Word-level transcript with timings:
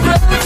love. 0.00 0.45